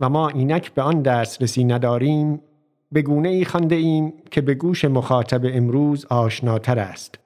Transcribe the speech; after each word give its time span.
و 0.00 0.08
ما 0.08 0.28
اینک 0.28 0.74
به 0.74 0.82
آن 0.82 1.02
دسترسی 1.02 1.64
نداریم 1.64 2.42
به 2.92 3.02
گونه 3.02 3.28
ای 3.28 3.44
خانده 3.44 3.74
ایم 3.74 4.12
که 4.30 4.40
به 4.40 4.54
گوش 4.54 4.84
مخاطب 4.84 5.40
امروز 5.44 6.04
آشناتر 6.04 6.78
است 6.78 7.18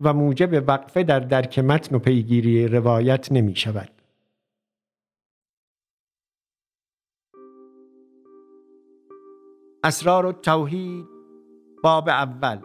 و 0.00 0.12
موجب 0.14 0.68
وقفه 0.68 1.02
در 1.02 1.20
درک 1.20 1.58
متن 1.58 1.96
و 1.96 1.98
پیگیری 1.98 2.68
روایت 2.68 3.32
نمی 3.32 3.56
شود. 3.56 3.88
اسرار 9.84 10.26
التوحید 10.26 11.06
باب 11.82 12.08
اول 12.08 12.58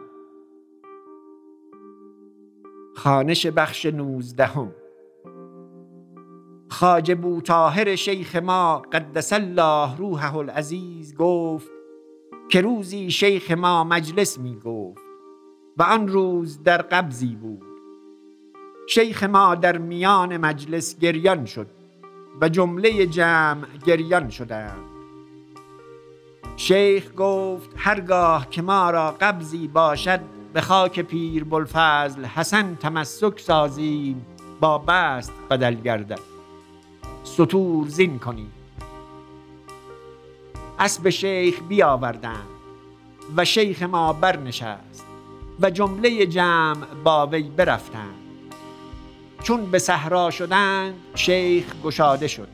خانش 2.95 3.45
بخش 3.45 3.85
نوزدهم 3.85 4.71
خاجه 6.69 7.15
بوطاهر 7.15 7.95
شیخ 7.95 8.35
ما 8.35 8.81
قدس 8.93 9.33
الله 9.33 9.97
روحه 9.97 10.35
العزیز 10.35 11.15
گفت 11.15 11.71
که 12.49 12.61
روزی 12.61 13.11
شیخ 13.11 13.51
ما 13.51 13.83
مجلس 13.83 14.37
می 14.37 14.55
گفت 14.55 15.01
و 15.77 15.83
آن 15.83 16.07
روز 16.07 16.63
در 16.63 16.81
قبضی 16.81 17.35
بود. 17.35 17.63
شیخ 18.89 19.23
ما 19.23 19.55
در 19.55 19.77
میان 19.77 20.37
مجلس 20.37 20.99
گریان 20.99 21.45
شد 21.45 21.67
و 22.41 22.49
جمله 22.49 23.05
جمع 23.05 23.65
گریان 23.85 24.29
شدند. 24.29 24.89
شیخ 26.57 27.11
گفت 27.17 27.69
هرگاه 27.75 28.49
که 28.49 28.61
ما 28.61 28.89
را 28.89 29.11
قبضی 29.11 29.67
باشد 29.67 30.19
به 30.53 30.61
خاک 30.61 30.99
پیر 30.99 31.43
بلفضل 31.43 32.25
حسن 32.25 32.75
تمسک 32.75 33.39
سازیم 33.39 34.25
با 34.59 34.77
بست 34.77 35.33
بدل 35.49 35.73
گردد. 35.73 36.38
سطور 37.39 37.87
زین 37.87 38.19
کنیم 38.19 38.51
اسب 40.79 41.09
شیخ 41.09 41.61
بیاوردند 41.67 42.47
و 43.35 43.45
شیخ 43.45 43.83
ما 43.83 44.13
برنشست 44.13 45.05
و 45.59 45.69
جمله 45.69 46.25
جمع 46.25 46.85
با 47.03 47.27
وی 47.27 47.43
برفتند 47.43 48.15
چون 49.43 49.65
به 49.65 49.79
صحرا 49.79 50.31
شدند 50.31 50.93
شیخ 51.15 51.65
گشاده 51.83 52.27
شد 52.27 52.47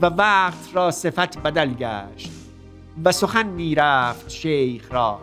و 0.00 0.06
وقت 0.06 0.68
را 0.72 0.90
صفت 0.90 1.38
بدل 1.38 1.74
گشت 1.74 2.30
و 3.04 3.12
سخن 3.12 3.46
می‌رفت 3.46 4.30
شیخ 4.30 4.92
را 4.92 5.18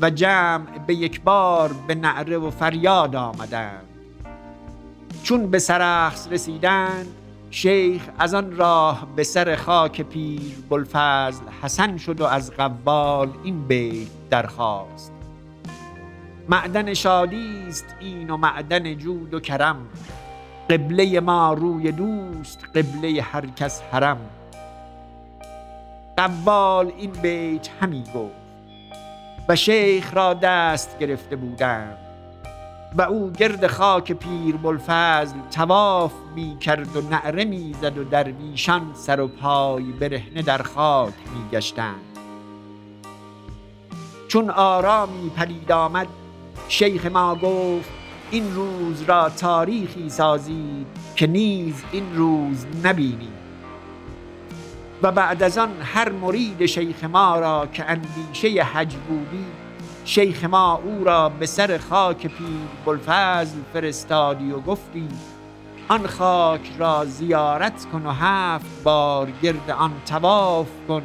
و 0.00 0.10
جمع 0.10 0.78
به 0.86 0.94
یک 0.94 1.20
بار 1.20 1.72
به 1.86 1.94
نعره 1.94 2.38
و 2.38 2.50
فریاد 2.50 3.16
آمدند. 3.16 3.86
چون 5.22 5.50
به 5.50 5.58
سرخس 5.58 6.28
رسیدند 6.30 7.19
شیخ 7.50 8.02
از 8.18 8.34
آن 8.34 8.56
راه 8.56 9.06
به 9.16 9.24
سر 9.24 9.56
خاک 9.56 10.00
پیر 10.00 10.56
بلفضل 10.70 11.42
حسن 11.62 11.96
شد 11.96 12.20
و 12.20 12.24
از 12.24 12.50
قوال 12.50 13.30
این 13.44 13.66
بیت 13.66 14.08
درخواست. 14.30 15.12
معدن 16.48 16.94
شادی 16.94 17.64
است 17.68 17.86
این 18.00 18.30
و 18.30 18.36
معدن 18.36 18.94
جود 18.94 19.34
و 19.34 19.40
کرم. 19.40 19.88
قبله 20.70 21.20
ما 21.20 21.52
روی 21.52 21.92
دوست 21.92 22.64
قبله 22.74 23.22
هر 23.22 23.46
کس 23.46 23.82
حرم. 23.82 24.30
قوال 26.16 26.92
این 26.98 27.12
بیت 27.12 27.68
همی 27.80 28.04
گفت 28.14 28.34
و 29.48 29.56
شیخ 29.56 30.14
را 30.14 30.34
دست 30.34 30.98
گرفته 30.98 31.36
بودند. 31.36 32.09
و 32.96 33.02
او 33.02 33.30
گرد 33.30 33.66
خاک 33.66 34.12
پیر 34.12 34.56
بلفضل 34.56 35.36
تواف 35.50 36.12
می 36.34 36.56
کرد 36.60 36.96
و 36.96 37.00
نعره 37.00 37.44
می 37.44 37.74
زد 37.82 37.98
و 37.98 38.04
درویشان 38.04 38.90
سر 38.94 39.20
و 39.20 39.28
پای 39.28 39.84
برهنه 39.84 40.42
در 40.42 40.62
خاک 40.62 41.14
می 41.34 41.58
گشتند 41.58 42.00
چون 44.28 44.50
آرامی 44.50 45.30
پدید 45.36 45.72
آمد 45.72 46.06
شیخ 46.68 47.06
ما 47.06 47.34
گفت 47.34 47.90
این 48.30 48.54
روز 48.54 49.02
را 49.02 49.28
تاریخی 49.28 50.10
سازید 50.10 50.86
که 51.16 51.26
نیز 51.26 51.82
این 51.92 52.16
روز 52.16 52.66
نبینید. 52.84 53.40
و 55.02 55.12
بعد 55.12 55.42
از 55.42 55.58
آن 55.58 55.70
هر 55.82 56.08
مرید 56.08 56.66
شیخ 56.66 57.04
ما 57.04 57.38
را 57.38 57.68
که 57.72 57.84
اندیشه 57.84 58.48
حج 58.62 58.94
بودی 58.94 59.44
شیخ 60.04 60.44
ما 60.44 60.80
او 60.84 61.04
را 61.04 61.28
به 61.28 61.46
سر 61.46 61.78
خاک 61.78 62.26
پیر 62.26 62.68
بلفضل 62.86 63.58
فرستادی 63.72 64.52
و 64.52 64.60
گفتی 64.60 65.08
آن 65.88 66.06
خاک 66.06 66.72
را 66.78 67.04
زیارت 67.04 67.86
کن 67.92 68.06
و 68.06 68.10
هفت 68.10 68.82
بار 68.82 69.30
گرد 69.42 69.70
آن 69.70 69.92
تواف 70.06 70.68
کن 70.88 71.02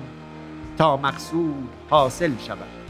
تا 0.78 0.98
مقصود 0.98 1.70
حاصل 1.90 2.32
شود. 2.48 2.85